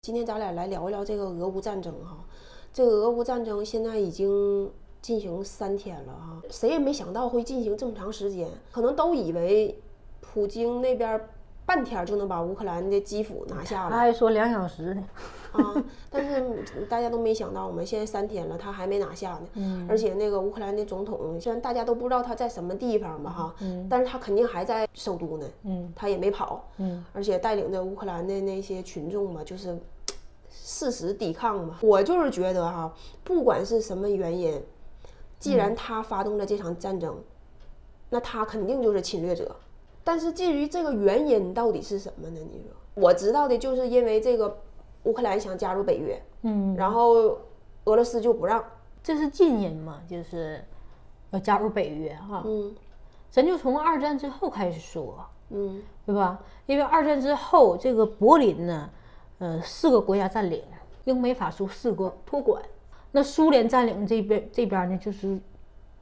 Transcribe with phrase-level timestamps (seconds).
[0.00, 2.16] 今天咱俩来聊一聊这个俄乌战争哈。
[2.72, 4.70] 这个俄乌战争现在已经
[5.02, 9.80] 进行三天了哈，谁也没想到会进行这么长时间，可能都以为
[10.20, 11.20] 普京那边
[11.66, 13.90] 半天就能把乌克兰的基辅拿下了。
[13.90, 15.04] 他还说两小时呢。
[15.52, 15.84] 啊！
[16.10, 16.42] 但是
[16.88, 19.48] 大家都没想到，我们现在三天了，他还没拿下呢。
[19.54, 19.86] 嗯。
[19.88, 25.46] 而且那个乌克兰的总统，虽然大家都不知道他在什么地方吧，哈，嗯，但是他肯定还在首都呢。
[25.64, 25.92] 嗯。
[25.96, 26.68] 他也没跑。
[26.78, 27.04] 嗯。
[27.12, 29.78] 而且带领着乌克兰的那些群众嘛，就是
[30.50, 31.78] 誓死抵抗嘛。
[31.80, 32.94] 我就是觉得哈，
[33.24, 34.62] 不管是什么原因，
[35.38, 37.16] 既然他发动了这场战争，
[38.10, 39.56] 那他肯定就是侵略者。
[40.04, 42.40] 但是至于这个原因到底是什么呢？
[42.52, 44.58] 你说，我知道的就是因为这个。
[45.04, 47.38] 乌克兰想加入北约，嗯，然后
[47.84, 48.62] 俄罗斯就不让，
[49.02, 50.62] 这是近因嘛，就是
[51.30, 52.74] 要加入北约哈，嗯，
[53.30, 56.38] 咱就从二战之后开始说，嗯，对吧？
[56.66, 58.90] 因为二战之后，这个柏林呢，
[59.38, 60.62] 呃，四个国家占领，
[61.04, 62.62] 英美法苏四个托管，
[63.12, 65.40] 那苏联占领这边这边呢，就是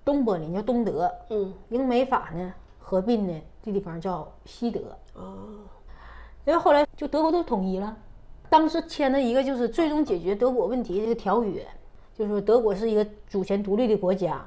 [0.04, 4.80] 东柏林叫东德，嗯，英美法呢合并呢这地方叫西德，
[5.14, 5.36] 哦，
[6.44, 7.96] 因为后来就德国都统一了。
[8.48, 11.66] 当时签的一个就是最终解决德国问题这个条约，
[12.14, 14.40] 就是说德国是一个主权独立的国家，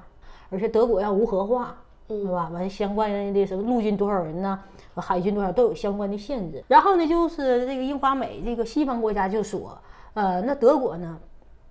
[0.50, 1.75] 而且德国要无核化，
[2.08, 2.50] 是吧？
[2.53, 4.59] 完相关的什么陆军多少人呢？
[4.95, 6.64] 海军多少都有相关的限制。
[6.67, 9.77] 然后呢，就是这个英法美这个西方国家就说，
[10.14, 11.17] 呃，那德国呢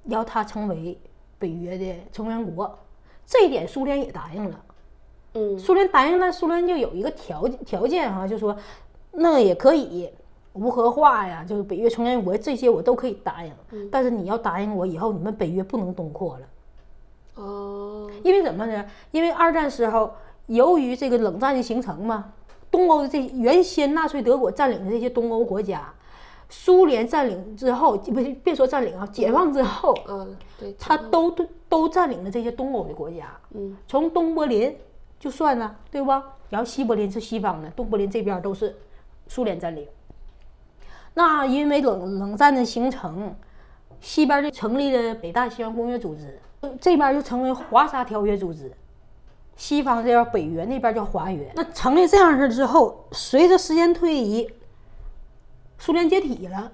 [0.04, 0.98] 要它成为
[1.38, 2.78] 北约的成员国，
[3.26, 4.60] 这一点苏联也答应了。
[5.34, 8.56] 嗯，苏联答应，了苏联就有一个条条件哈，就说
[9.12, 10.10] 那也可以。
[10.58, 13.52] 无核化呀，就是北约成员国这些我都可以答应，
[13.90, 16.46] 但是你要答应我以后你们北约不能东扩了。
[17.42, 18.84] 哦，因为什么呢？
[19.12, 20.12] 因为二战时候
[20.46, 22.32] 由于这个冷战的形成嘛，
[22.70, 25.94] 东欧的这原先纳粹德国占领的这些东欧国家，
[26.48, 33.30] 苏联占领之后，不是别说占领啊，解放之后，嗯，对，他都都都占领了这些东欧的国家。
[33.54, 34.76] 嗯，从东柏林
[35.20, 36.24] 就算了，对吧？
[36.50, 38.74] 然后西柏林是西方的，东柏林这边都是
[39.28, 39.86] 苏联占领。
[41.18, 43.34] 那因为冷冷战的形成，
[44.00, 46.40] 西边就成立了北大西洋公约组织，
[46.80, 48.72] 这边就成为华沙条约组织，
[49.56, 51.50] 西方这边北约，那边叫华约。
[51.56, 54.48] 那成立这样式之后，随着时间推移，
[55.76, 56.70] 苏联解体了，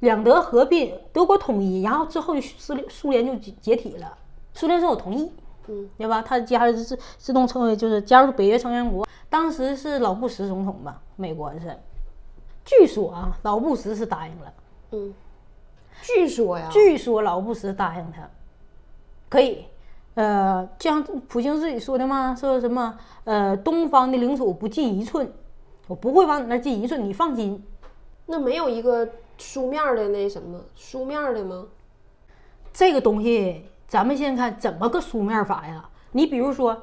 [0.00, 4.16] 两德合并，德国统一，然后之后苏苏联就解解体了。
[4.54, 5.30] 苏联说我同意，
[5.66, 6.22] 嗯，对吧？
[6.22, 9.06] 他加入自自动成为就是加入北约成员国。
[9.28, 11.78] 当时是老布什总统吧，美国是。
[12.68, 14.52] 据说啊，老布什是答应了。
[14.90, 15.14] 嗯，
[16.02, 18.28] 据说呀，据说老布什答应他，
[19.30, 19.64] 可以。
[20.12, 25.32] 呃，像普京自己说的嘛，说什么呃，东方的领土不进一寸，
[25.86, 27.64] 我不会往你那进一寸，你放心。
[28.26, 29.08] 那没有一个
[29.38, 31.66] 书面的那什么书面的吗？
[32.70, 35.88] 这个东西，咱们先看怎么个书面法呀？
[36.12, 36.76] 你比如说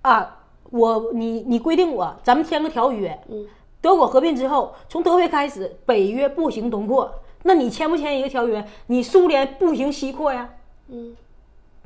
[0.00, 0.38] 啊，
[0.70, 3.20] 我你你规定我，咱们签个条约。
[3.28, 3.46] 嗯。
[3.80, 7.12] 德国合并之后，从德黑开始，北约不行东扩，
[7.44, 8.64] 那你签不签一个条约？
[8.88, 10.48] 你苏联不行西扩呀？
[10.88, 11.16] 嗯，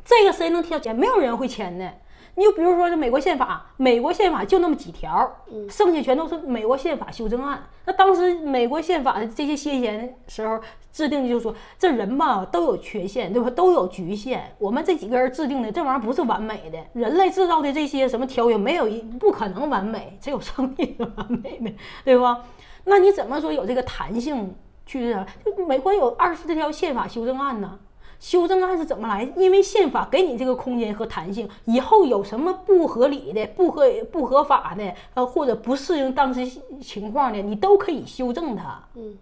[0.05, 0.95] 这个谁能签？
[0.95, 1.93] 没有人会签的。
[2.37, 5.37] 你就比如说这美国宪法，美国宪法就那么几条，
[5.69, 7.63] 剩下全都是美国宪法修正案。
[7.87, 10.59] 那当时美国宪法的这些先贤时候
[10.93, 13.49] 制定的，就是说这人吧都有缺陷，对吧？
[13.51, 14.55] 都有局限。
[14.59, 21.73] 我们这几个人制定的这玩意儿不是完美的，人类制造的这些什么条约没有一不可能完美，只有上帝是完美的，
[22.05, 22.43] 对吧？
[22.85, 25.15] 那你怎么说有这个弹性去？
[25.45, 27.79] 就美国有二十条宪法修正案呢？
[28.19, 29.23] 修正案是怎么来？
[29.37, 36.47] 因为宪法给你这个空间和弹性，以后有什么不合理的、不合不合法的，呃，或者不适应当时
[36.81, 38.83] 情况的，你都可以修正它。
[38.95, 39.19] 嗯，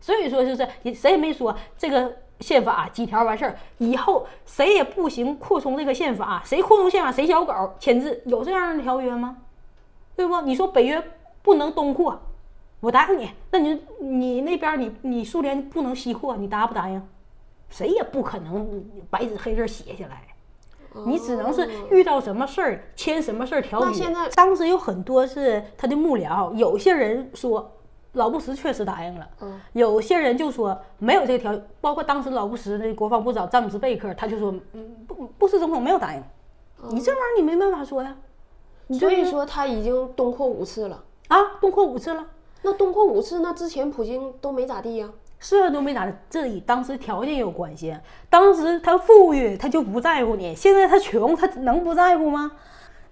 [0.00, 9.36] 所以说就是你谁也没说这个宪法几条完事儿，以后谁也不行扩充这个宪法，谁扩充宪法谁小狗签字，有这样的条约吗？
[10.16, 10.40] 对不？
[10.42, 11.02] 你说北约
[11.42, 12.20] 不能东扩，
[12.80, 17.02] 我答应你，那你你那边你你苏联不能西扩，你答不答应？
[17.70, 20.22] 谁也不可能白纸黑字写下来，
[21.06, 23.92] 你只能是遇到什么事儿签什么事儿条约。
[23.92, 27.78] 现在当时有很多是他的幕僚，有些人说
[28.12, 29.28] 老布什确实答应了，
[29.72, 36.22] 有些人就说没有这个条，包括当时老布什的国防部长詹姆斯贝克，他就说嗯布布什总统没有答应，
[36.90, 38.16] 你这玩意儿你没办法说呀。
[38.98, 42.26] 所以说他已经东扩五次了啊，东扩五次了。
[42.62, 45.08] 那东扩五次，那之前普京都没咋地呀。
[45.40, 47.96] 是都没咋，这与当时条件有关系。
[48.28, 52.52] 当时他富裕，他就不在乎你；现在他穷，他能不在乎吗？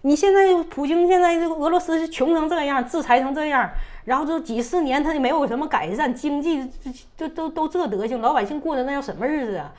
[0.02, 3.68] 你现在普京现在这个俄罗斯是穷成这样，制裁成这样，
[4.04, 6.70] 然后这几十年他就没有什么改善，经济
[7.16, 9.72] 这都都这德行，老百姓过的那叫什么日子啊？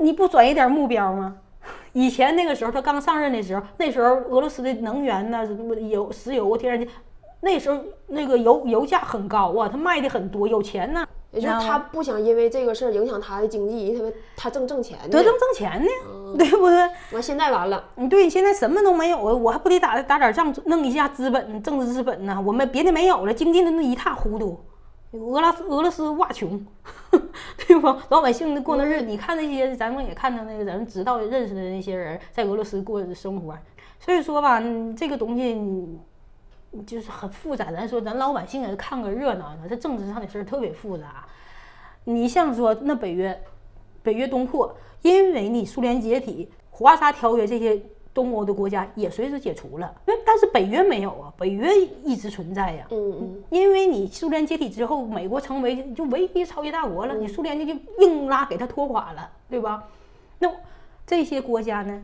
[0.00, 1.36] 你不转移点目标吗？
[1.92, 6.88] 以前那个时候他刚上任的时候，那时候俄罗斯的能源呢，什么油、石油、天然气，
[7.40, 11.04] 那时候那个油油价很高啊，他卖的很多，有钱呢。
[11.30, 15.88] 也就是他不想因为这个事儿影响他的经济，因为他挣挣钱呢，得挣挣钱呢，
[16.38, 16.88] 对不对？
[17.12, 22.42] 完现在完了，你，对，现在什么都没有了，我还不得打打点仗，弄一下资本，政治资本呢？
[22.46, 24.58] 我们别的没有了，经济的那一塌糊涂，
[25.12, 26.66] 俄罗斯俄罗斯哇穷，
[27.66, 27.94] 对不？
[28.08, 33.54] 老百姓过那日子，你看那些咱们也看到那个咱们知道认识的那些人在俄罗斯过的生活，
[34.00, 34.62] 所以说吧，
[34.96, 35.54] 这个东西。
[36.86, 41.26] 就是很复杂，咱说咱老百姓也是看个热闹的，这政治上的事儿特别复杂。
[42.04, 43.38] 你像说那北约，
[44.02, 47.80] 北约东扩，因为你苏联解体，华沙条约这些
[48.12, 51.68] 东欧的国家也随之解除了，那但是北约没有啊，北约
[52.04, 52.86] 一直存在呀。
[52.90, 53.42] 嗯嗯。
[53.50, 59.84] 因为你苏联解体之后，美国成为就唯一超级大国了，你苏联就就硬拉给他拖垮了，对吧？
[60.38, 60.50] 那
[61.06, 62.02] 这些国家呢，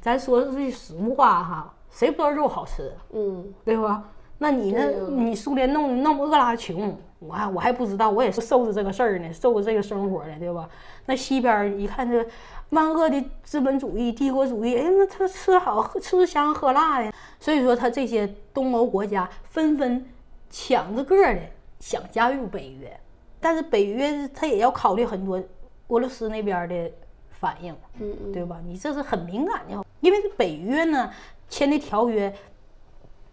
[0.00, 1.74] 咱说句实话哈。
[1.92, 2.92] 谁不知道肉好吃？
[3.12, 4.02] 嗯，对吧？
[4.38, 10.68] 那你那，你苏联弄那么饿拉穷，我还我还不知道，我也是受着这个事儿呢，受着这个生活的，对吧？
[11.06, 12.26] 那西边一看这
[12.70, 20.04] 万恶的资本主义、帝国主义，哎，那他吃好喝吃香喝辣的，所以说他这些东欧国家纷纷
[20.50, 21.38] 抢着个的
[21.78, 22.98] 想加入北约，
[23.38, 25.40] 但是北约他也要考虑很多
[25.86, 26.90] 俄罗斯那边的
[27.30, 28.58] 反应，嗯嗯，对吧？
[28.66, 31.08] 你这是很敏感的，因为北约呢。
[31.52, 32.34] 签的条约，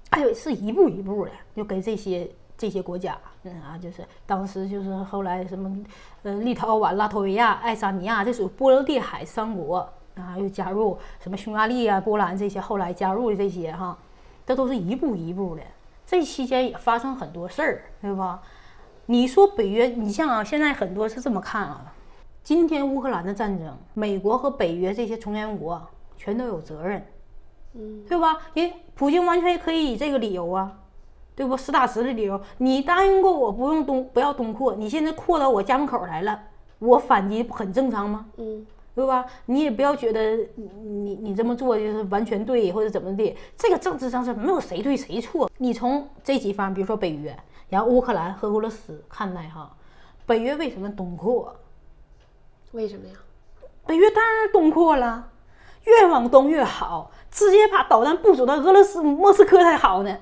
[0.09, 5.81] 哎呦，是一步一步的，就跟这些这些国家，嗯啊，就是当时就是后来什么，
[6.23, 9.77] 呃，立陶宛、拉脱维亚、爱沙尼亚，这属于波罗的海三国
[10.15, 13.97] 啊，又加入什么匈牙利啊、波兰这些，后来加入的这些哈，
[14.45, 15.61] 这都是一步一步的。
[16.05, 18.41] 这期间也发生很多事儿，对吧？
[19.05, 21.93] 你说北约，你像啊，现在很多是这么看啊，
[22.43, 25.81] 今天乌克兰的战争，美国和北约这些成员国
[26.17, 27.01] 全都有责任。
[27.73, 28.37] 嗯，对吧？
[28.53, 30.79] 因普京完全可以以这个理由啊，
[31.35, 31.55] 对不？
[31.55, 36.41] 实打实的理由，你答应过我不用东不要东扩，你现在扩到我家门口来了，
[36.79, 38.25] 我反击很正常吗？
[38.37, 39.25] 嗯，对吧？
[39.45, 45.49] 你也不要觉得你你这么做就是完全对或者怎么的，这个政治上是没有谁对谁错。
[45.57, 47.37] 你从这几方，比如说北约，
[47.69, 49.71] 然后乌克兰和俄罗斯看待哈，
[50.25, 51.55] 北约为什么东扩？
[52.71, 53.13] 为什么呀？
[53.85, 55.29] 北约当然东扩了，
[55.85, 57.11] 越往东越好。
[57.31, 60.17] 直接把导弹部署到俄罗斯莫斯科才好呢，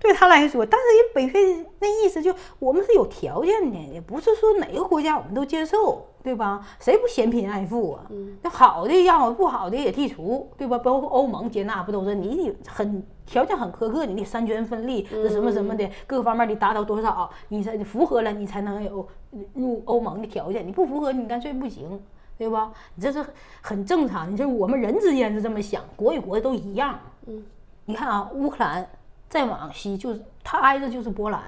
[0.00, 0.66] 对他来说。
[0.66, 6.66] 但是人北非那意思就我们是有条件的，也不是说哪个国家我们都接受，对吧？
[6.80, 8.06] 谁不嫌贫爱富啊？
[8.42, 10.76] 那好的要，不好的也剔除，对吧？
[10.78, 19.06] 包括欧盟接纳不都是你很条件很苛刻，你得三权分立，这什么什么的各个方面得达到多少，你才符合了，你才能有
[19.54, 20.66] 入欧盟的条件。
[20.66, 22.02] 你不符合，你干脆不行。
[22.38, 22.72] 对吧？
[22.94, 23.26] 你这是
[23.60, 26.98] 很正常，你这我们人之间是这么想，国与国都一样。
[27.26, 27.44] 嗯，
[27.84, 28.88] 你看啊，乌克兰
[29.28, 31.42] 再往西就是它挨着就是波兰，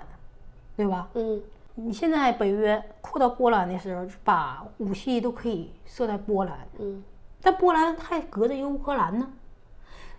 [0.77, 1.09] 对吧？
[1.15, 1.41] 嗯，
[1.77, 6.59] 你现在北约扩到波兰的时候，把武器都可以设在波兰。
[6.81, 7.03] 嗯，
[7.41, 9.27] 但波兰还隔着一个乌克兰呢。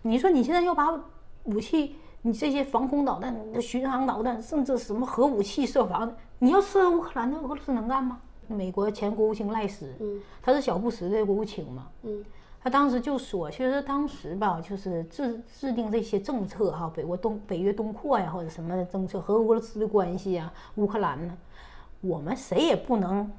[0.01, 0.87] 你说你现在要把
[1.43, 8.19] 武器，你这些防空导弹、巡航导弹，甚至什么核武器设防，你要设乌克兰，那俄罗斯能干吗？
[8.51, 12.23] 美国前国务卿赖斯，嗯，他是小布什的国务卿嘛，嗯，
[12.61, 21.37] 他当时就说，其实当时吧，就是制制定这些政策哈，北国东北约东扩呀，或者什么政策和俄罗斯的关系啊，乌克兰呢，
[22.01, 23.31] 我们谁也不能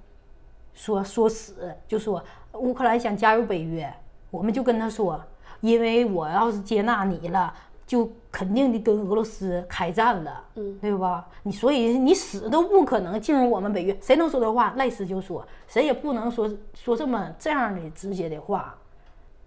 [0.75, 2.23] 说说死，就说
[2.55, 3.93] 乌克兰想加入北约，
[4.31, 5.23] 我们就跟他说，
[5.61, 7.55] 因为我要是接纳你了。
[7.85, 11.29] 就肯定得跟俄罗斯开战了，嗯，对吧？
[11.43, 14.73] 你所以你死都不可能进入我们北约，谁能说这话？
[14.77, 18.75] 赖斯就说，谁也不能说说这么这样的直接的话。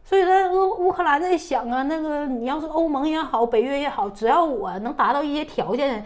[0.04, 6.06] 所以说，乌乌克兰在想啊，那个你要是欧盟也好，北约也好，只要我能达到一些条件。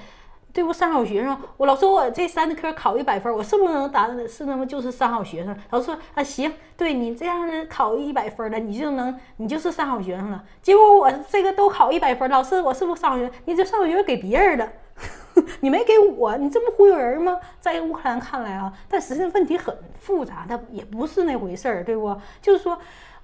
[0.51, 4.09] 对不，三好学生，我老说我这三科考一百分，我是不是能达？
[4.27, 5.55] 是那么就是三好学生？
[5.69, 10.43] 老师说啊，行，对你这样的考一百分的，你就能，你就是三好学生了。
[10.61, 13.31] 结果我这个都考一百分，老师，我是不是三好学生？
[13.45, 14.71] 你这三好学生给别人的，
[15.61, 17.37] 你没给我，你这不忽悠人吗？
[17.59, 22.15] 在乌克兰看来啊，但实际上问题很复杂，它也不是那回事儿，对不？
[22.41, 22.77] 就是说。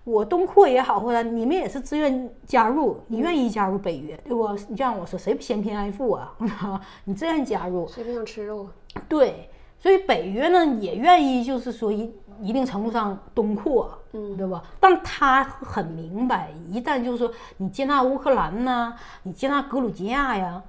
[0.05, 4.47] 我东扩也好，或者你们也是自愿加入，你愿意加入北约，对不？
[4.69, 6.31] 你这样我说，谁不嫌贫爱富啊？
[7.05, 8.69] 你自愿加入，谁不想吃肉？
[9.09, 14.63] 对，所以北约呢也愿意，就是说一一定程度上东扩，嗯，对吧？
[14.79, 18.93] 但他很明白，一旦就是说你接纳乌克兰呢，
[19.23, 20.61] 你接纳格鲁吉亚呀。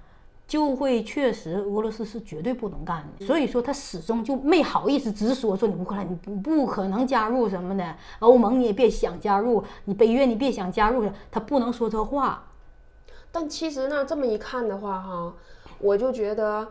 [0.49, 12.45] 就会确实，俄罗斯是绝对不能干的，所以说他始终就没好意思直说说你乌克兰你不不可能加入什么的，欧盟你也别想加入，你北约你别想加入，他不能说这话。
[13.33, 15.35] 但其实呢，这么一看的话哈，
[15.81, 16.69] 我就觉得，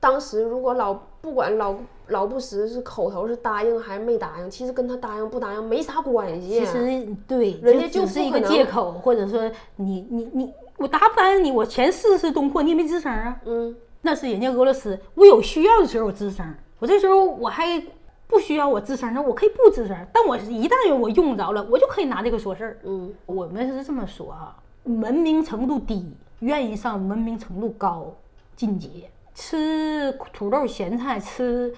[0.00, 1.74] 当时如果老不管老
[2.06, 6.48] 老布什是口头是答应还是没答应，其实跟他答应不答应没啥关系。
[6.48, 10.54] 其实对，人家就是一个借口，或者说你你你。
[10.84, 11.50] 我答不答应你？
[11.50, 13.40] 我前四次东扩，你也没吱声啊。
[13.46, 17.82] 嗯，那是人家俄罗斯，我有需要的时候我吱声，我这时候我还
[18.26, 19.96] 不需要我吱声，那我可以不吱声。
[20.12, 22.78] 但我一旦有我用着了，我就可以拿这个说事儿。
[22.82, 28.14] 嗯，我们是这么说啊，文明程度低，愿意上文明程度高
[28.54, 31.74] 进阶，吃土豆咸菜，吃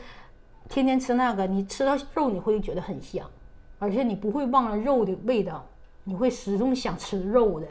[0.69, 3.25] 天天吃那个，你吃到肉你会觉得很香，
[3.79, 5.65] 而且你不会忘了肉的味道。
[6.09, 7.67] 你会始终想吃肉的，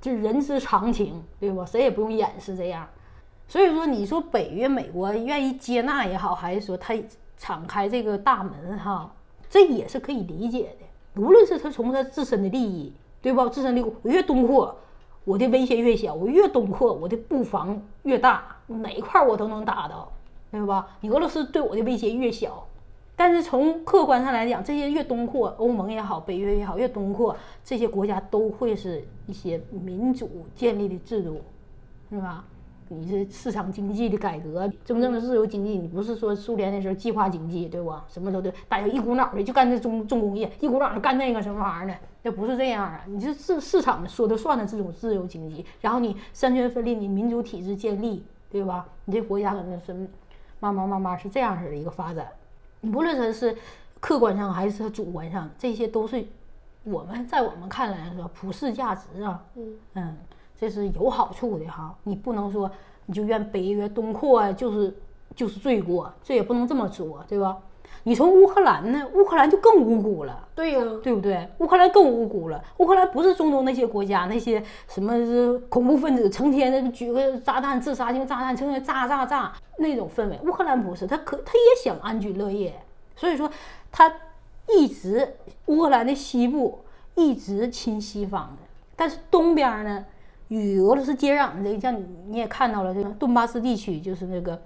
[0.00, 1.66] 这人之常情，对吧？
[1.66, 2.88] 谁也不用掩饰这样。
[3.46, 6.94] 所以说，你说北约、美国愿意接纳也好，还是说他
[7.36, 9.14] 敞开这个大门哈，
[9.50, 11.20] 这也是可以理解的。
[11.20, 13.46] 无论是他从他自身的利益，对吧？
[13.50, 14.74] 自身利益越东扩，
[15.26, 20.10] 我的威胁越小；我越东扩，我的布防越大，哪一块我都能打到，
[20.50, 20.88] 对吧？
[21.02, 22.66] 你俄罗斯对我的威胁越小。
[23.16, 31.40] 但是从客观上来讲，这些越东扩，欧盟也好，北约也好，越东扩，这些国家都会是一些民主建立的制度，
[32.10, 32.44] 是吧？
[32.88, 37.94] 你是市场经济的改革，真正的自由经济，你不是说苏联那时候计划经济，对不？
[38.08, 43.02] 什么都对，大家一股脑的就干这重重工业，一股脑的干那个什么玩意儿的，那不是这样啊！
[43.06, 48.86] 你是市市场说的算的这种自由经济，然后你三权分立，你民主体制建立，对吧？
[49.06, 49.94] 你这国家可能是
[50.60, 52.26] 慢慢慢慢是这样式的一个发展。
[52.92, 53.56] 无论他是
[54.00, 56.24] 客观上还是主观上，这些都是
[56.82, 59.42] 我们在我们看来说普世价值啊，
[59.94, 60.16] 嗯，
[60.58, 61.96] 这是有好处的哈。
[62.04, 62.70] 你不能说
[63.06, 64.94] 你就怨北约东扩啊，就是
[65.34, 67.56] 就是罪过，这也不能这么说，对吧？
[68.04, 71.48] 你从乌克兰呢，乌克兰就更无辜了，对呀，对不对？
[71.58, 82.74] 乌克兰更无辜了，乌克兰不是中东那些国家那些什么恐怖分子成天的举个炸弹自杀性炸弹，成天炸炸炸那种氛围，乌克兰不是，他可他也想安居乐业，
[83.16, 83.50] 所以说
[83.90, 84.12] 他
[84.68, 85.36] 一直
[85.66, 86.80] 乌克兰的西部
[87.14, 88.62] 一直亲西方的，
[88.94, 90.04] 但是东边呢？
[90.48, 91.96] 与俄罗斯接壤的，像
[92.28, 94.60] 你也看到了，这个顿巴斯地区就是那个，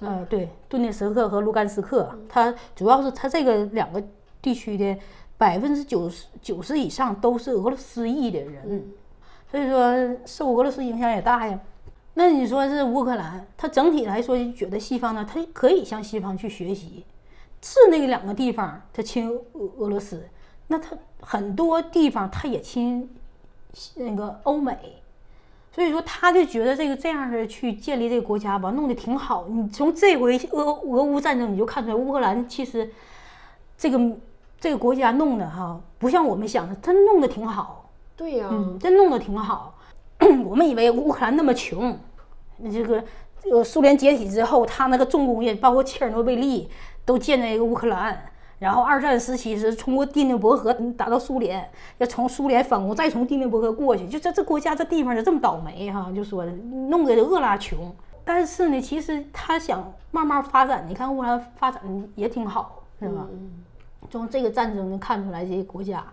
[0.00, 4.02] 呃，对，顿涅茨克和卢甘斯克，它主要是它这个两个
[4.40, 4.96] 地区的
[5.36, 8.84] 百分之九十九十以上都是俄罗斯裔的人，
[9.50, 11.60] 所以说受俄罗斯影响也大呀。
[12.14, 17.04] 那你说是乌克兰，它整体来说就觉得西方呢，它可以向西方去学习，
[17.60, 19.40] 是那两个地方它亲俄
[19.76, 20.26] 俄罗斯，
[20.68, 23.08] 那它很多地方它也亲
[23.94, 24.76] 那个欧美。
[25.78, 29.46] 所以说，他就觉得这个这样的去建立这个国家吧，弄得挺好。
[29.48, 32.90] 你从这回俄俄乌战争，你就看出来乌克兰其实
[33.76, 34.16] 这个
[34.58, 37.92] 这个国家弄的哈，不像我们想的，真弄得挺好。
[38.16, 39.78] 对呀，嗯，真弄得挺好。
[40.44, 41.96] 我们以为乌克兰那么穷，
[42.72, 43.04] 这个
[43.40, 46.68] 这个苏联解体之后，他那个重工业，包括切尔诺贝利，
[47.04, 48.20] 都建在一个乌克兰。
[48.58, 56.44] 然后二战时期是通过第聂伯河打到苏联，要从苏联反攻，再从第聂伯河过去，就这这国家这地方就这么倒霉哈，就说
[56.88, 57.94] 弄得饿拉穷。
[58.24, 61.82] 但是呢，其实他想慢慢发展，你看乌克兰发展
[62.14, 63.26] 也挺好，是吧？
[64.10, 66.04] 从这个战争能看出来这些国家，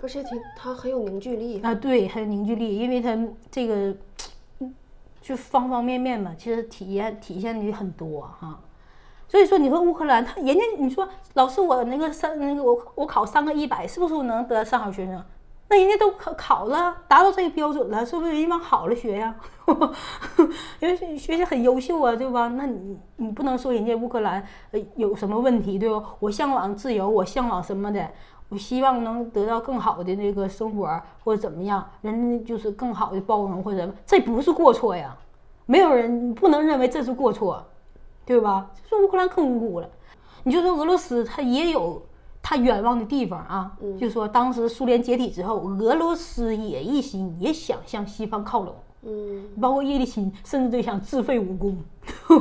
[0.00, 3.18] 而且挺他很有凝聚力啊，对，很有凝聚力，因为他
[3.50, 3.96] 这个
[5.20, 8.60] 就方方面面嘛，其实体验体现的很多哈。
[9.34, 15.20] 所以说，你说乌克兰，他人家你说老师，我那个三那个我我考三个一百，是不是我能得上好学生？
[15.68, 19.34] 那人家都考考了，达到这个标准了，是不是人家往好了学呀？
[20.78, 22.46] 因为学习很优秀啊，对吧？
[22.46, 26.00] 那你你不能说人家乌克兰呃有什么问题，对吧？
[26.20, 28.08] 我向往自由，我向往什么的？
[28.50, 31.84] 我希望能得到更好的那个生活或者怎么样？
[32.02, 33.92] 人家就是更好的包容或者什么？
[34.06, 35.16] 这不是过错呀，
[35.66, 37.60] 没有人不能认为这是过错。
[38.24, 38.70] 对吧？
[38.82, 39.88] 就说乌克兰更无辜了。
[40.44, 42.02] 你就说俄罗斯，他也有
[42.42, 43.72] 他冤枉的地方啊。
[43.98, 48.74] 就说当时苏联解体之后，俄罗斯也一心也想向西方靠拢。
[49.06, 51.78] 嗯，包括叶利钦甚至都想自废武功，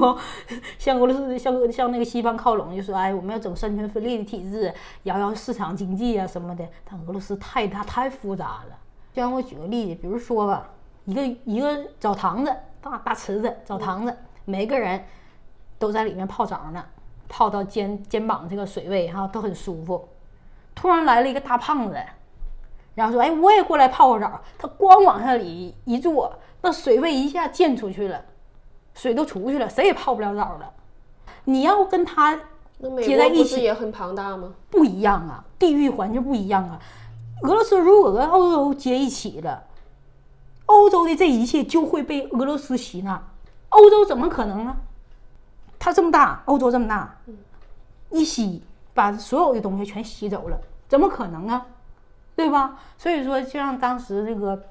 [0.79, 4.73] 向俄罗斯、向向那个西方靠拢，就说哎，我们要整三权分立的体制，
[5.03, 6.65] 摇摇市场经济啊什么的。
[6.89, 8.77] 但俄罗斯太大太复杂了。
[9.13, 10.69] 就让我举个例子，比如说吧，
[11.05, 15.03] 一个一个澡堂子，大大池子澡堂子，每个人。
[15.83, 16.81] 都在里面泡澡呢，
[17.27, 20.07] 泡到肩肩膀这个水位哈都很舒服。
[20.73, 21.97] 突然来了一个大胖子，
[22.95, 28.23] 然后说：“哎，我也过来泡个澡。”他光往那里一坐，那水位一下溅出去了，
[28.93, 30.71] 水都出去了，谁也泡不了澡了。
[31.43, 32.33] 你要跟他
[33.03, 34.53] 接在一起也很庞大吗？
[34.69, 36.79] 不一样啊，地域环境不一样啊。
[37.41, 39.65] 俄罗斯如果跟欧洲接一起了，
[40.67, 43.21] 欧洲的这一切就会被俄罗斯吸纳。
[43.67, 44.77] 欧洲怎么可能呢？
[45.83, 47.13] 它这么大，欧洲这么大，
[48.09, 48.63] 一吸
[48.93, 51.67] 把所有的东西全吸走了，怎么可能啊？
[52.37, 52.79] 对吧？
[52.97, 54.63] 所以说，就像当时这个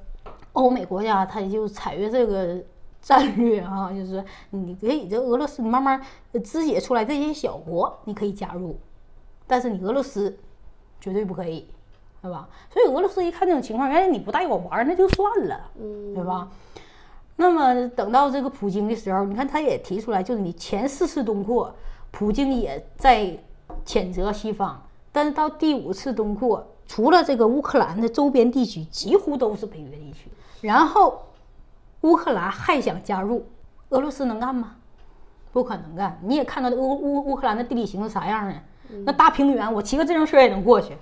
[0.55, 2.57] 欧美国家，他就采用这个
[3.03, 6.01] 战略啊， 就是你可以这俄罗斯，你慢慢
[6.43, 8.79] 肢解出来这些小国，你可以加入，
[9.47, 10.35] 但是你俄罗斯
[10.99, 11.69] 绝对不可以。
[12.23, 12.49] 对吧？
[12.73, 15.61] 所以俄罗斯一看这种情况，原来你不带我玩，那就算了，
[16.15, 16.49] 对吧？
[17.37, 21.75] 那么等到这个普京的时候，你看他也提出来，就是你前四次东扩，
[22.11, 23.37] 普京也在
[23.85, 30.31] 谴责西方，但是到第五次东扩，除了这个乌克兰的周边地区，几乎都是北约地区。
[30.61, 31.23] 然后
[32.03, 33.47] 乌克兰还想加入，
[33.89, 34.77] 俄罗斯能干吗？
[35.53, 36.19] 不可能干。
[36.23, 38.55] 你也看到乌乌乌克兰的地理形势啥样呢？
[39.05, 40.97] 那大平原，我骑个自行车也能过去。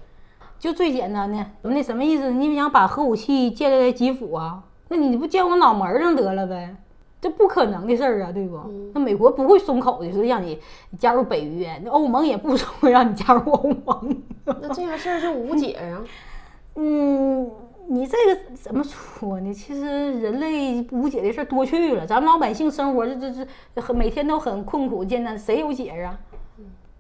[0.59, 2.31] 就最简单的，那什么意思？
[2.31, 4.63] 你想把核武器建立在基辅啊？
[4.91, 6.77] 那你不见我脑门上得了呗？
[7.21, 8.59] 这不可能的事儿啊，对不？
[8.95, 10.59] 那美国不会松口的，说让你
[10.99, 14.23] 加入北约，那欧盟也不会 让你加入欧盟。
[14.47, 16.01] 那这个事儿就无解呀。
[16.77, 17.51] 嗯，
[17.89, 19.53] 你这个怎么说呢？
[19.53, 26.19] 其实人类无解的事儿多去了，咱们老百姓生活这这这很每天都很困苦艰难，谁有解啊？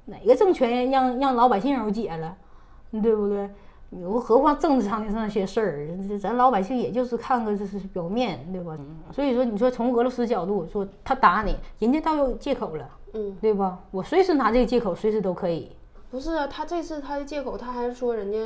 [0.05, 2.37] 哪个政权让让老百姓有解了？
[3.03, 3.49] 对不对？
[3.91, 8.79] 又何况政治上的那些事儿，咱老百姓也就是看个这是表面对吧？
[9.13, 13.81] 所以说，你说从俄罗斯角度说，他打你，人家倒有借口了，嗯，对吧？
[13.91, 15.73] 我随时拿这个借口，随时都可以。
[16.09, 18.39] 不是啊，他这次他的借口，他还是说人家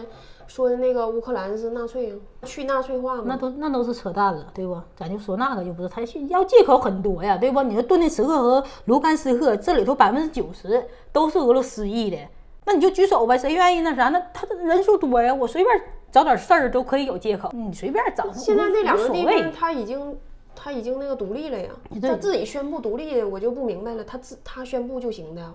[0.47, 3.25] 说的那个乌克兰是纳粹，去纳粹化嘛？
[3.27, 4.79] 那都那都是扯淡了，对不？
[4.97, 7.63] 咱就说那个就不是，他要借口很多呀，对不？
[7.63, 12.17] 你说顿涅茨克和卢甘斯克这里头百分之九十都是俄罗斯裔的。
[12.67, 14.09] 那你就举手呗，谁愿意那啥？
[14.09, 17.51] 那他的人数多呀，我随便找点事儿都可以有借口。
[17.53, 18.33] 你随便找。
[18.33, 20.17] 现在这两个地方他已经
[20.55, 21.69] 他已经那个独立了呀，
[22.01, 25.53] 他自己宣布独立，我就不明白了，他自他宣布就行的？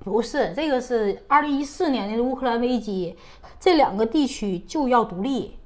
[0.00, 3.16] 不是，这个是二零一四年的乌克兰危机，
[3.60, 5.56] 这两个地区就要独立，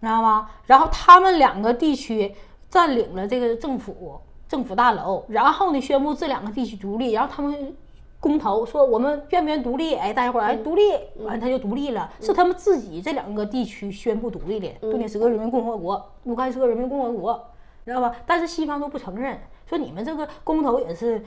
[0.00, 0.50] 知道吗？
[0.66, 2.34] 然后他们两个地区
[2.68, 7.76] 占领了这个政府政府大楼，然后呢宣布这两个地区独立，然后他们。
[8.20, 9.94] 公投说我们愿不愿独立？
[9.94, 10.82] 哎，大家伙儿哎，独立
[11.18, 17.48] 完他就独立了，是他们自己这两个地区宣布独立的，顿涅茨克人民共和国、卢甘斯克人民共和国，
[17.84, 18.12] 知道吧？
[18.26, 21.24] 但是西方都不承认，说你们这个公投也是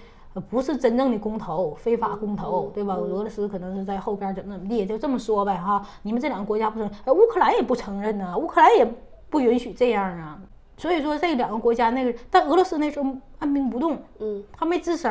[0.50, 2.96] 不是真正的公投，非法公投，对吧？
[2.96, 5.82] 俄罗斯可能是在后边怎么怎么地，就这么说呗哈。
[6.02, 8.86] 你们这两个国家不承认，乌克兰也不承认呢，乌克兰也
[9.30, 10.38] 不允许这样啊。
[10.76, 15.10] 所以说这两个国家那个，但俄罗斯那时候按兵不动，嗯，他没吱声。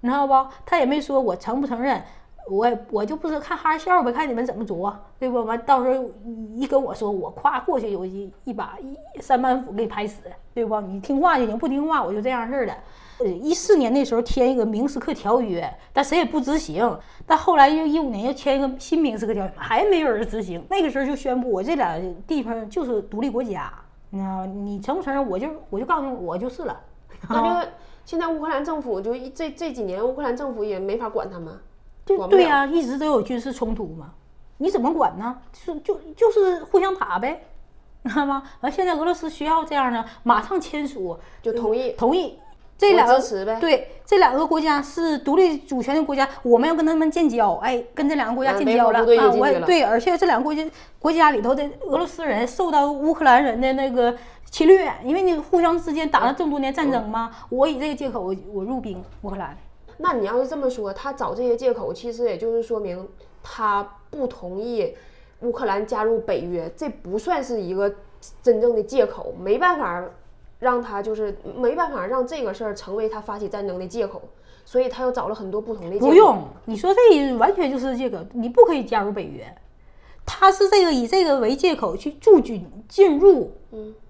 [0.00, 0.50] 你知道不？
[0.64, 2.02] 他也没说我承不承认，
[2.48, 5.42] 我我就不知道看哈笑呗，看你们怎么做，对不？
[5.44, 6.10] 完到时候
[6.54, 10.22] 一跟我说，我夸过去有一一把一三板斧给你拍死，
[10.54, 10.80] 对不？
[10.80, 12.74] 你听话就行，不听话我就这样式的。
[13.18, 16.98] 呃，一四年那时候签一个明斯克条约，但谁也不执行。
[17.26, 20.64] 但后来又一五年又签一个新明斯克条约，还没有人执行。
[20.70, 23.70] 那个时候就宣布我这俩地方就是独立国家，
[24.08, 25.28] 你知道你承不承认？
[25.28, 26.80] 我就我就告诉你，我就是了。
[27.28, 27.70] 那就。
[28.10, 31.56] 现在乌克兰政府就这这几年，乌克兰政府也没法管他们，
[32.04, 34.14] 就对呀，一直都有军事冲突嘛，
[34.58, 35.38] 你怎么管呢？
[35.64, 37.44] 就就就是互相打呗，
[38.04, 38.42] 知道吗？
[38.62, 42.36] 完，现在俄罗斯需要这样的，马上签署就同意同意
[42.76, 43.60] 这两个支持呗。
[43.60, 50.68] 对，这两个国家是独立主权的国家，我们要跟他们建交，哎，跟这两个国家建交了啊，我对，而且这两个国家
[50.98, 54.16] 国家里头的俄罗斯人受到乌克兰人的那个。
[54.50, 59.56] 侵略，因为你互相之间打了这么多年战争嘛，我以这个借口我我入兵乌克兰。
[59.98, 63.08] 那你要是这么说，他找这些借口，其实也就是说明
[63.42, 64.94] 他不同意
[65.40, 67.94] 乌克兰加入北约，这不算是一个
[68.42, 70.04] 真正的借口，没办法
[70.58, 74.20] 让他就是没办法让这个事儿成为他发起战争的借口，
[74.64, 76.08] 所以他又找了很多不同的借口。
[76.08, 79.46] 不用你说这完全就是借口，你不可以加入北约。
[80.24, 83.52] 他是这个以这个为借口去驻军进入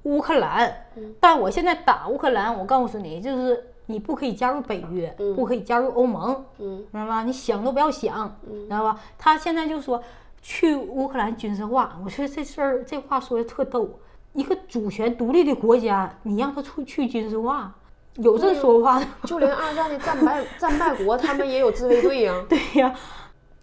[0.04, 0.86] 乌克兰，
[1.18, 7.22] 但我现在打乌克兰，我告诉你，就是你不可以加入北约，不可以加入欧盟，知道吧？
[7.22, 9.00] 你想都不要想，知道吧？
[9.18, 10.02] 他现在就说
[10.40, 13.88] 去乌克兰军事化，我说这事儿这话说的特逗。
[14.32, 17.74] 一个主权独立的国家，你让他出去军事化，
[18.14, 19.06] 有这说话的。
[19.24, 22.42] 就连二战的战败战败国，他们也有自卫队呀。
[22.48, 22.94] 对呀，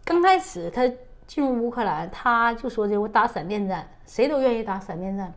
[0.03, 0.85] 刚开始他
[1.27, 5.33] 进入乌克兰，他就说这我打闪电战，谁都愿意打闪电战，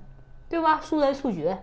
[0.49, 0.81] 对吧？
[0.81, 1.59] 速战速决。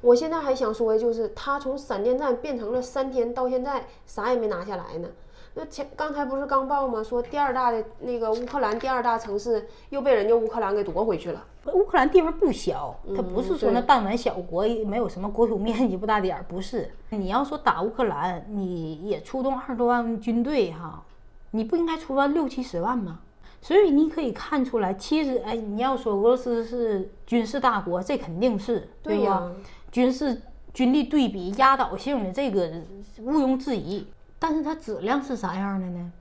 [0.00, 5.08] 我现在还想说的就是，他从闪电战变成了三天，到现在啥也没拿下来呢。
[5.54, 7.02] 那前刚才不是刚报吗？
[7.02, 11.44] 说第二大的那个乌克兰第二大城市又被人家乌克兰给夺回去了。
[11.74, 16.90] 乌克兰地方不小，它不是说那弹丸小国，没有什么国土面积不大点儿，不是。
[17.10, 21.02] 你要说打乌克兰，你也出动二十多万军队哈，
[21.50, 23.18] 你不应该出动六七十万吗？
[23.62, 29.50] 所以你可以看出来，其实哎，你要说俄罗斯是军事大国，这肯定是对呀。
[29.92, 30.40] 军事
[30.72, 32.70] 军力对比压倒性的这个
[33.18, 34.06] 毋庸置疑，
[34.38, 36.12] 但是它质量是啥样的呢？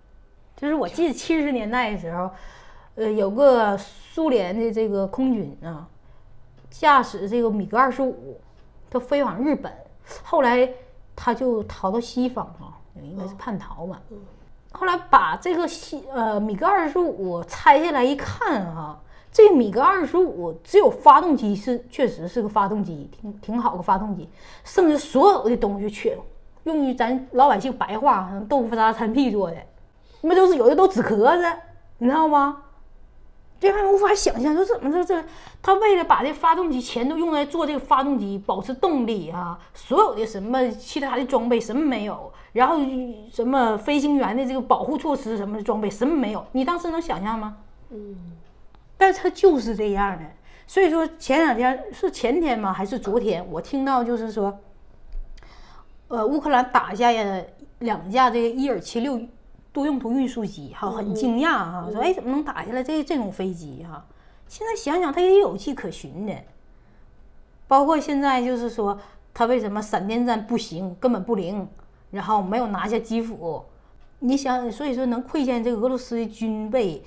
[0.58, 2.30] 就是我记得七十年代的时候，
[2.96, 5.88] 呃，有个苏联的这个空军啊，
[6.70, 8.42] 驾驶这个米格二十五，
[8.90, 9.72] 他飞往日本，
[10.24, 10.70] 后来
[11.16, 14.02] 他就逃到西方啊，应该是叛逃嘛。
[14.72, 19.00] 后来把这个西呃米格二十五拆下来一看啊。
[19.32, 24.28] 这米格二十五只有发动机是确实是个发动机，挺挺好个发动机，
[24.64, 26.18] 剩下所有的东西全
[26.64, 29.58] 用于咱老百姓白话，豆腐渣掺屁做的，
[30.22, 31.46] 那都是有的都纸壳子，
[32.00, 32.58] 你知道吗？
[33.60, 35.24] 这还无法想象，说怎么这这
[35.62, 42.78] 他为了把这发动机钱都用来做这个发动机，保持动力啊，所有的什么其他的装备什么没有，然后
[43.32, 47.58] 什么飞行员的这个保护措施什么的装备什么没有，你当时能想象吗？
[47.90, 48.16] 嗯。
[48.98, 50.26] 但是他就是这样的，
[50.68, 52.74] 所以说前两天是前天吗？
[52.74, 53.46] 还是昨天？
[53.50, 54.60] 我听到就是说，
[56.10, 57.42] 呃，乌克兰打下呀
[57.80, 59.18] 两架这个伊尔七六
[59.80, 64.06] 多用途运输机，哈，很惊讶哈，说哎，怎么能打下来这这种飞机哈？
[64.48, 66.34] 现在想想，它也有迹可循的。
[67.66, 69.00] 包括现在就是说，
[69.34, 71.66] 它为什么闪电战不行，根本不灵，
[72.12, 73.64] 然后没有拿下基辅？
[74.20, 77.02] 你想，所以说能窥见这个俄罗斯的军备。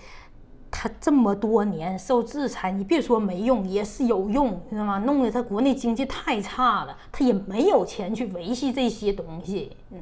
[0.75, 4.99] 他这么多年受制裁，你别说没用，也是有用，知道吗？
[5.01, 9.77] 弄得他国内经济太差了，他也没有钱去维系这些东西。
[9.91, 10.01] 嗯，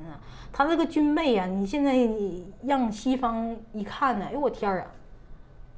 [0.53, 2.09] 他这个军备啊，你现在
[2.63, 4.87] 让西方一看呢，哎呦我天啊，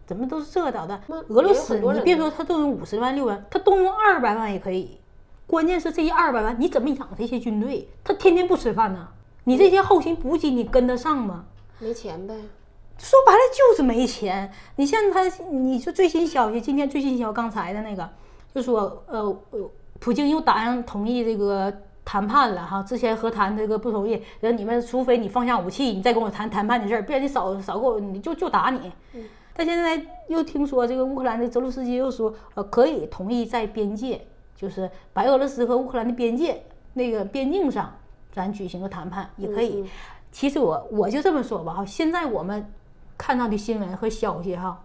[0.06, 1.00] 怎么都是这导弹？
[1.08, 4.98] 俄罗斯，你别说他动用五十万六万，他动用二百万也可以。
[5.46, 7.88] 关键是这一二百万，你怎么养这些军队？
[8.04, 9.08] 他天天不吃饭呢？
[9.44, 11.46] 你这些后勤补给你跟得上吗？
[11.78, 12.34] 没钱呗。
[13.02, 14.48] 说白了就是没钱。
[14.76, 18.08] 你像他，你说最新消息，今天最新消息刚才的那个，
[18.54, 19.18] 就说呃
[19.50, 21.72] 呃，普京又答应同意这个
[22.04, 22.80] 谈判了哈。
[22.84, 28.92] 之前和谈这个不同意，然后你们除非你放下武器，你再跟我谈谈判的事儿，不然你少少给我，你就就打你。
[29.52, 36.62] 但现在又听说这个乌克兰的泽鲁斯基又说，呃，可以同意在边界，就是白俄罗斯和乌克兰的边界
[36.92, 37.92] 那个边境上，
[38.32, 39.84] 咱举行个谈判也可以。
[40.30, 42.64] 其实我我就这么说吧哈，现在我们。
[43.22, 44.82] 看到的新闻和消息哈，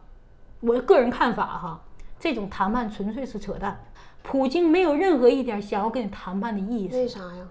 [0.59, 1.81] 我个人看法哈，
[2.19, 3.83] 这种谈判纯粹是扯淡。
[4.21, 6.95] 普京没有任何一点想要跟你谈判的意思。
[6.95, 7.47] 为啥呀？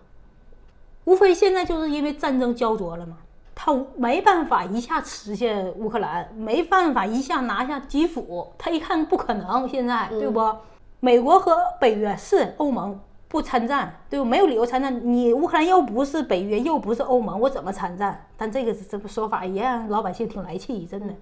[1.03, 3.17] 无非现在就是因为战争焦灼了嘛，
[3.53, 8.53] 他没办法一下吃下乌克兰，没办法一下拿下基辅。
[8.57, 10.57] 他一看不可能，现在对不？
[11.01, 13.01] 美国和北约是欧盟。
[13.29, 14.25] 不参战，对不？
[14.25, 15.01] 没有理由参战。
[15.13, 18.27] 你乌克兰又不是北约，又不是欧盟，我怎么参战？
[18.37, 21.15] 但这个这个说法也让老百姓挺来气，真的。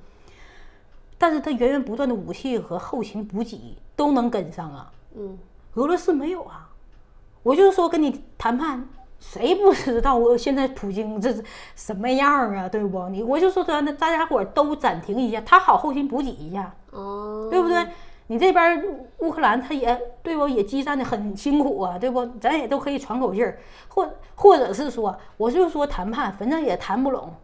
[1.17, 4.93] 但是他源源不断的武器和后勤补给都能跟上啊。
[5.17, 5.39] 嗯，
[5.75, 6.69] 俄罗斯没有啊。
[7.43, 8.87] 我就是说跟你谈判，
[9.19, 11.43] 谁不知道我现在普京这是
[11.77, 12.69] 什么样啊？
[12.69, 13.09] 对不？
[13.09, 17.87] 你我就说咱大家伙都暂停一下，他好后勤补给一下，哦，对不对？
[18.29, 18.83] 你这边
[19.19, 22.25] 乌克兰他也对不，也激战的很辛苦啊，对不？
[22.41, 23.59] 咱也都可以喘口气儿，
[23.89, 27.35] 或或者是说，我就说谈判，反正也谈不拢，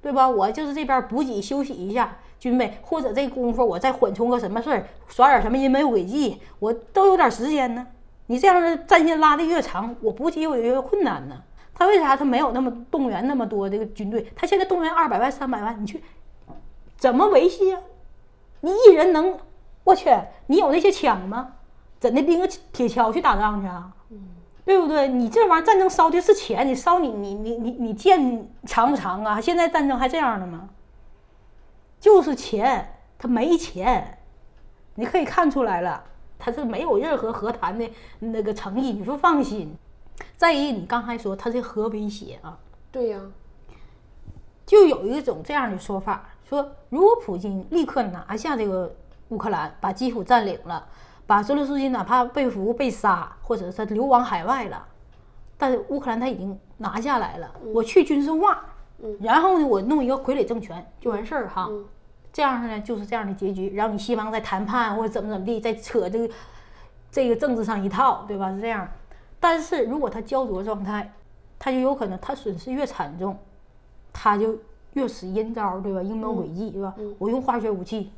[0.00, 0.26] 对吧？
[0.26, 7.86] 我就是这边补给休息一下军备，或者这功夫我再缓冲个什么事儿，耍点什么阴谋诡计，我都有点时间呢。
[8.28, 11.42] 你这样的战线拉的越长，我补给我越困难呢。
[11.74, 14.26] 他为啥他没有那么动员那么多这个军队？
[14.34, 16.02] 他现在动员二百万、三百万，你去
[16.96, 17.82] 怎么维系啊？
[18.62, 19.38] 你一人能？
[19.86, 20.10] 我去，
[20.48, 21.52] 你有那些枪吗？
[22.00, 23.92] 怎的拎个铁锹去打仗去啊？
[24.64, 25.06] 对不对？
[25.06, 29.40] 你这玩意儿战争烧的是钱，你烧你你你你你剑长不长啊？
[29.40, 30.70] 现在战争还这样的吗？
[32.00, 34.18] 就是钱，他没钱，
[34.96, 36.02] 你可以看出来了，
[36.36, 38.90] 他是没有任何和谈的那个诚意。
[38.90, 39.76] 你说放心。
[40.36, 42.58] 再一，你刚才说他是核威胁啊？
[42.90, 43.20] 对呀，
[44.66, 48.92] 就有一种这样的说法，说如果普京立刻拿下这个。
[49.28, 50.86] 乌克兰把基辅占领了，
[51.26, 54.86] 把泽连斯基哪怕被俘被杀，或者是流亡海外了，
[55.56, 58.64] 但是乌克兰他已经拿下来了，我去军事化，
[59.20, 61.68] 然后呢，我弄一个傀儡政权就完事儿哈。
[62.32, 63.74] 这样呢，就是这样的结局。
[63.74, 66.34] 然后你西方在谈判或者怎么怎么地，再扯这个
[67.10, 68.52] 这个政治上一套，对吧？
[68.52, 68.86] 是这样。
[69.40, 71.10] 但是如果他焦灼状态，
[71.58, 73.38] 他就有可能他损失越惨重，
[74.12, 74.54] 他就
[74.92, 76.02] 越使阴招，对吧？
[76.02, 76.94] 阴谋诡计，对吧？
[77.18, 78.12] 我用化学武器，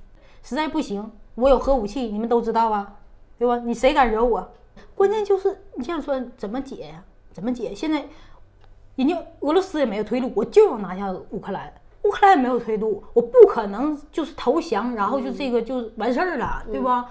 [0.49, 2.95] 实在不行，我有核武器，你们都知道啊？
[3.39, 3.59] 对吧？
[3.59, 4.51] 你谁敢惹我？
[4.95, 7.05] 关键就是你想说怎么解呀？
[7.35, 7.75] 怎么解？
[7.75, 8.03] 现在
[8.97, 11.71] 人家俄罗斯也没有退路，我就要拿下乌克兰。
[12.05, 17.11] 乌克兰也没有退路，我不可能就是投降，然后就这个就完事儿了，对吧？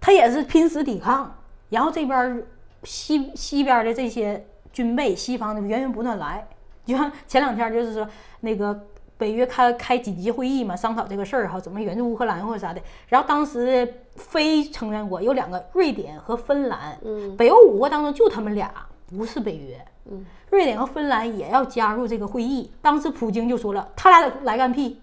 [0.00, 1.36] 他也是拼死抵抗，
[1.68, 2.42] 然后这边
[2.84, 6.48] 西西边的这些军备，西方的源源不断来。
[6.86, 8.08] 就像前两天就是说
[8.40, 8.80] 那个
[9.18, 12.80] 北约开开紧急会议嘛，商讨这个事儿哈，怎么援助乌克兰或者啥的。
[13.08, 16.98] 然后当时非成员国有两个，瑞典和芬兰。
[17.04, 18.70] 嗯，北欧五国当中就他们俩
[19.16, 19.84] 不是北约。
[20.10, 20.24] 嗯。
[20.48, 22.70] 瑞典和芬兰也要加入这个会议。
[22.80, 25.00] 当时普京就说了：“他俩来干屁？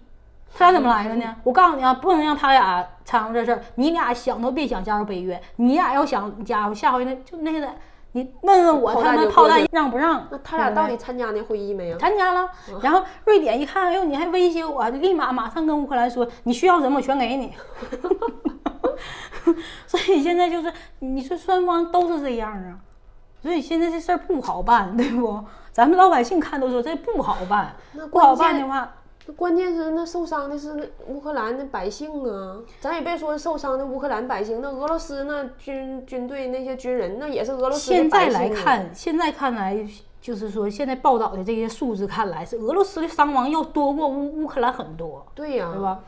[0.56, 1.36] 他俩怎么来的呢？
[1.44, 3.62] 我告诉你啊，不能让他俩掺和这事儿。
[3.74, 5.38] 你俩想都别想加入北约。
[5.56, 7.68] 你俩要想加入，下回那就那个，
[8.16, 10.24] 你问问我他们炮弹让不让？
[10.30, 11.98] 那他俩到底参加那会议没有？
[11.98, 12.48] 参加了。
[12.80, 17.52] 然后瑞典一看，哎呦，你还威胁我，立马马上跟乌克兰说，你需要什么我全给你。
[19.88, 22.78] 所以现在就是，你说双方都是这样啊。”
[23.42, 25.44] 所以现在这事儿不好办，对不？
[25.72, 27.74] 咱们老百姓看都说这不好办。
[27.94, 28.94] 那不好办的话，
[29.32, 32.60] 关键是那受伤的是那乌克兰的百姓啊！
[32.80, 39.86] 咱也别说受伤的乌克兰百姓，那俄罗斯那军军队那些军人，那也是俄罗斯现在来看，现在看来
[40.20, 45.26] 就是说，现在报道的这些数字看来是俄罗斯的伤亡要多过乌乌克兰很多。
[45.34, 46.00] 对呀，对吧？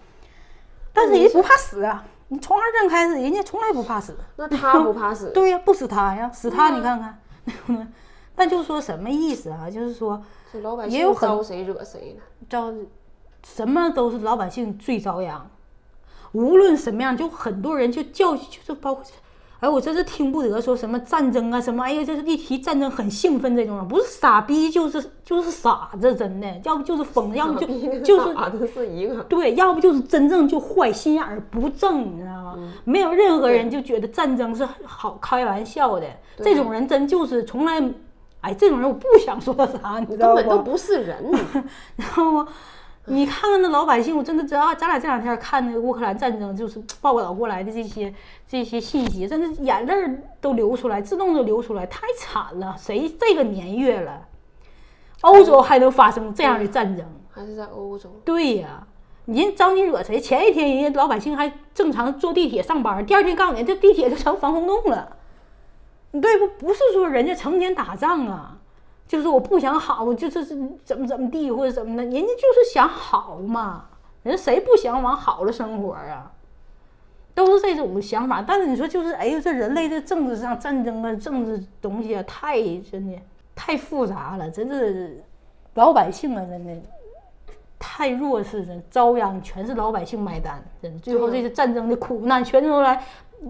[0.92, 2.04] 但是人不怕死啊！
[2.28, 4.14] 你从二战开始，人家从来不怕死。
[4.36, 5.30] 那他不怕死？
[5.34, 7.18] 对呀，不死他呀，死他你看看。
[8.34, 9.70] 但就说什么意思啊？
[9.70, 10.22] 就是说，
[10.88, 12.22] 也有很招谁惹谁了？
[12.50, 12.70] 招
[13.54, 15.48] 什么都是老百姓最遭殃。
[16.32, 19.04] 无论什么样，就很多人就叫，就是包括，
[19.60, 27.66] 哎，我真是听不得说什么战争啊，什么，哎呀，这是一提战争很兴奋这种人，不是傻逼就是就是傻子，真的，要不就是疯，要不就
[28.00, 32.58] 就是傻子是一个，对，要不就是真正就坏心眼儿不正，你知道吗？
[32.84, 36.06] 没有任何人就觉得战争是好开玩笑的。
[36.38, 37.82] 这种人真就是从来，
[38.42, 40.34] 哎，这种人我不想说啥，你知道吗？
[40.34, 42.46] 根本都不是人，你知道吗？
[43.08, 48.12] 你看看那老百姓，我真的知道，咱俩这两天看那个乌克兰战争，就是报道过来的这些
[48.48, 49.94] 这些信息，真的眼泪
[50.40, 52.74] 都流出来，自动就流出来，太惨了！
[52.78, 54.26] 谁这个年月了，
[55.20, 57.06] 欧洲还能发生这样的战争？
[57.30, 58.10] 还是在欧洲？
[58.24, 58.86] 对呀，
[59.26, 60.18] 人招你惹谁？
[60.18, 65.16] 前一天人家老百姓还正常坐地铁上班，第二天告诉你，这地铁就成防空洞了。
[66.12, 66.48] 对不？
[66.66, 68.55] 不是说人家成天打仗啊，
[69.06, 73.86] 就是我不想好，就是怎么怎么地或者怎么的，人家就是想好嘛。
[74.22, 76.32] 人谁不想往好了生活啊？
[77.34, 78.42] 都是这种想法。
[78.42, 83.16] 但是你说就是，哎呦，这人类这政治上战争啊，政治东西啊，太真的
[83.54, 85.22] 太复杂了，真是
[85.74, 86.74] 老百姓啊，真的
[87.78, 90.60] 太弱势，真遭殃，全是老百姓买单。
[90.82, 93.04] 真最后这些战争的苦难，全都来。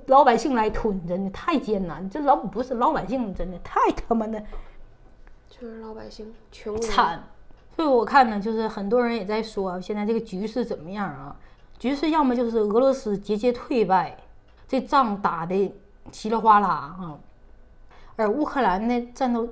[0.06, 2.10] 老百姓来吞，真的太艰难。
[2.10, 4.42] 这老不是老百姓，真的太他妈的，
[5.58, 7.24] 全是老百姓穷惨。
[7.74, 11.36] 所以我看呢，就是很多人也在说，现在这个局势怎么样啊？
[11.78, 14.16] 局势要么就是俄罗斯节节退败，
[14.68, 15.74] 这仗打的
[16.12, 17.18] 稀里哗啦啊，
[18.16, 19.48] 而乌克兰呢战斗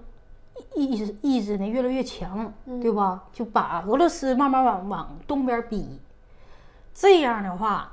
[0.74, 3.24] 意志意志呢越来越强，对吧？
[3.32, 6.00] 就把俄罗斯慢慢往往东边逼。
[6.92, 7.90] 这样的话。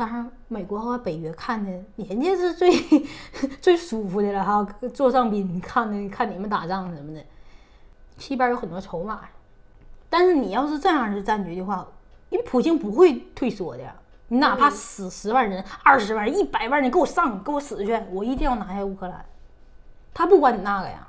[0.00, 2.72] 当然，美国和北约看的，人家是最
[3.60, 7.22] 最舒服的了哈，座上宾看的，看你们打仗什么的。
[8.16, 9.20] 西边有很多筹码，
[10.08, 11.86] 但是你要是这样的战局的话，
[12.30, 13.82] 因为普京不会退缩的，
[14.28, 19.22] 你哪怕死十万人、二十万人、一百万人，给我上，给我死去，我一定要拿下乌克兰。
[20.14, 21.06] 他不管你那个呀，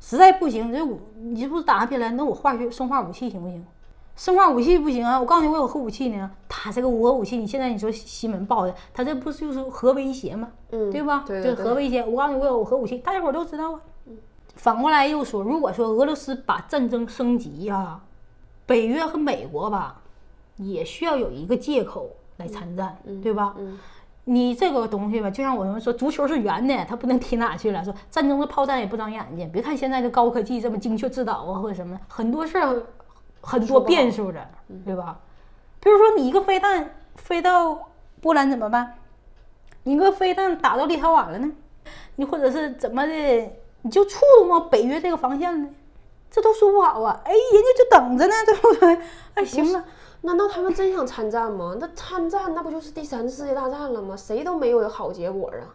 [0.00, 0.84] 实在不行，这
[1.20, 3.64] 你这不是打下边来，那我化学生化武器行不行？
[4.20, 5.18] 生化武器不行啊！
[5.18, 6.30] 我告诉你，我有核武器呢。
[6.46, 10.50] 他这个核武器，你现在你说西门报的，他这不就是核威胁吗？
[10.72, 11.24] 嗯，对吧？
[11.26, 12.04] 对，核威胁。
[12.04, 13.80] 我告诉你，我有核武器，大家伙都知道啊。
[14.56, 18.02] 反过来又说，如果说俄罗斯把战争升级啊，
[18.66, 20.02] 北约和美国吧，
[20.56, 23.54] 也需要有一个借口来参战，对吧？
[23.56, 23.78] 嗯，
[24.24, 27.82] 你这个东西吧，就像我们说，足球是圆的，它不能踢哪去了。
[27.82, 32.82] 说战争的炮弹也不长眼睛，别看现在的高科技这么精确制导啊，或者什么，很多事儿。
[33.40, 34.46] 很多变数的，
[34.84, 35.20] 对吧？
[35.80, 38.98] 比如说，你一个飞弹飞到波兰怎么办？
[39.84, 41.50] 你个飞弹打到立陶宛了呢？
[42.16, 43.12] 你或者是怎么的？
[43.82, 45.68] 你就触动到北约这个防线呢？
[46.30, 47.18] 这都说不好啊！
[47.24, 49.00] 哎，人家就等着呢， 对不对？
[49.34, 49.82] 哎，行了，
[50.20, 51.74] 难道他们真想参战吗？
[51.80, 54.14] 那参战那不就是第三次世界大战了吗？
[54.14, 55.74] 谁都没有好结果啊！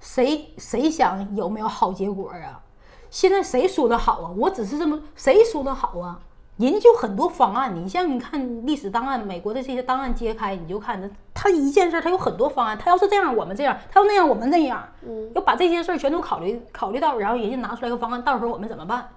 [0.00, 2.60] 谁谁想有没有好结果啊？
[3.08, 4.34] 现在谁说的好啊？
[4.36, 6.20] 我只是这么谁说的好啊？
[6.58, 19.08] 人家就很多方案，你像你看历史档案，美国的这些档案揭开，你就看他他一件事他有很多方案，他要是这样我们这样，他要那样我们那样，嗯，要把这些事儿全都考虑考虑到，然后人家拿出来个方案，到时候我们怎么办，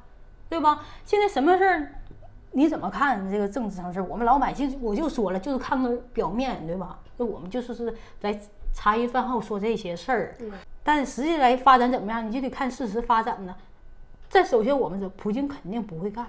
[0.49, 0.81] 对吧？
[1.03, 1.95] 现在什么事儿
[2.51, 4.03] 你怎么看这个政治上事儿？
[4.03, 6.99] 我们老百姓我就说了，就是看个表面对吧？
[7.17, 8.39] 那我们就是是来
[8.71, 10.37] 茶余饭后说这些事儿，
[10.83, 13.55] 但实际来发展怎么样，你就得看事实发展呢。
[14.29, 16.27] 再首先我们说，普京肯定不会干。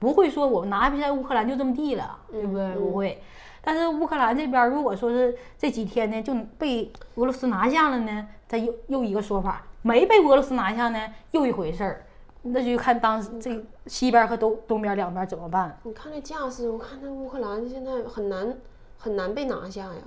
[0.00, 2.74] 不会说我们拿下乌克兰就这么地了，对不对？
[2.74, 3.22] 不会。
[3.62, 10.98] 但是乌克兰这边如果说是这几天呢就被俄罗斯拿下了呢，他又又一个说法；没被俄罗斯拿下呢，
[11.30, 12.06] 又一回事儿。
[12.42, 15.78] 那就看当时这西边和东东边两边怎么办。
[15.82, 18.56] 你看那架势，我看那乌克兰现在很难
[18.96, 20.02] 很难被拿下呀。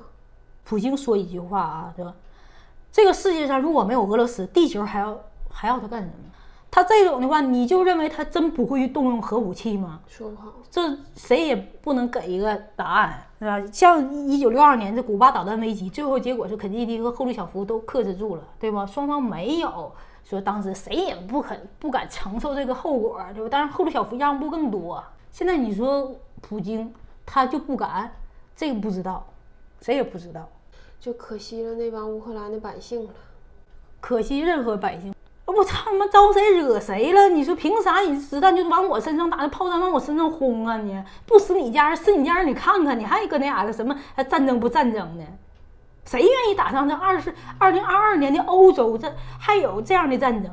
[0.63, 2.15] 普京说一句话啊，对吧？
[2.91, 5.19] 这个世界上如果没有俄罗斯，地球还要
[5.51, 6.13] 还要他干什么？
[6.73, 9.99] 他这种的话，你就认为他真不会动用核武器吗？
[10.07, 10.81] 说不好，这
[11.15, 13.63] 谁也不能给一个答案，是吧？
[13.71, 18.87] 像一九六二年这古巴导弹危机，最后结果是肯尼迪和赫鲁晓夫都克制住了，对吧？
[18.87, 19.91] 双方没有
[20.23, 23.49] 说当时谁也不肯不敢承受这个后果，对吧？
[23.51, 25.03] 但是赫鲁晓夫让步更多。
[25.31, 26.91] 现在你说普京
[27.23, 28.11] 他就不敢，
[28.55, 29.23] 这个不知道，
[29.79, 30.49] 谁也不知道，
[30.99, 33.11] 就可惜了那帮乌克兰的百姓了，
[34.01, 35.13] 可惜任何百姓。
[35.45, 37.29] 我操他妈招谁惹谁了？
[37.29, 40.77] 你说凭啥你子弹就往我身上打，那炮弹往我身上轰啊？
[40.77, 45.23] 你不死你家人，死你家人，你看看，你还搁那啥子什么还战争不战争的？
[46.05, 48.97] 谁愿意打上这二十二零二二年的欧洲？
[48.97, 50.51] 这还有这样的战争？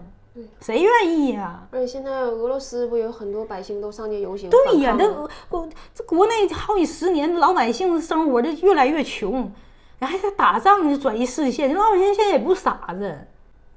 [0.61, 1.61] 谁愿意呀？
[1.71, 4.51] 而且现在俄罗斯不有很多百姓都上街游行？
[4.51, 9.51] 对呀，这国这国内好几十年老百姓生活这越来越穷，
[10.01, 11.75] 还在打仗呢，转移视线。
[11.75, 13.27] 老百姓现在也不傻子。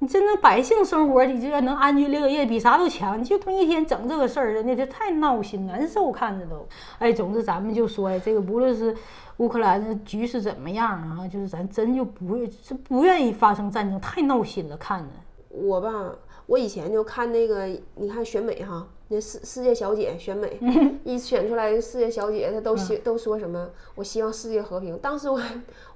[0.00, 3.18] 你真正百姓生活，你就要能安居乐业，比啥都强。
[3.18, 6.66] 你就他妈一天整这个事儿，人家这太闹心难受，看着都。
[6.98, 8.94] 哎，总之咱们就说呀，这个不论是
[9.38, 15.08] 乌克兰的局势怎么样啊，就是咱真就不是不愿意发生战争，太闹心了，看着。
[15.48, 16.12] 我吧，
[16.46, 20.58] 我以前就看那个，你看选美哈，那世世界小姐选美，
[21.04, 23.70] 一选出来世界小姐，她都希都说什么？
[23.94, 24.98] 我希望世界和平。
[24.98, 25.40] 当时我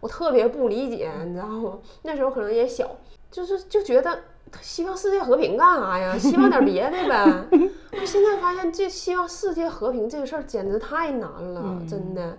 [0.01, 1.79] 我特别不理解，你知道吗？
[2.03, 2.97] 那时候可能也小。
[3.31, 4.19] 就是就觉得
[4.61, 6.17] 希望世界和平干啥呀？
[6.19, 7.49] 希望点别的呗。
[8.01, 12.39] 我现在发现这希望世界和平这个事儿简直太难了，真的，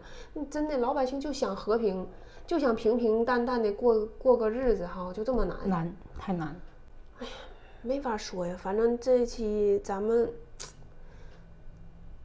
[0.50, 2.08] 真的老百姓就想和平，
[2.48, 6.56] 就想平平淡淡的过过个日子哈，就这么难，难太难。
[7.20, 7.32] 哎呀，
[7.82, 10.32] 没法说呀，反正这一期咱们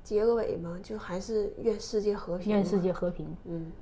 [0.03, 2.53] 结个尾吧，就还是愿世界和平。
[2.53, 3.72] 愿世界和平，嗯。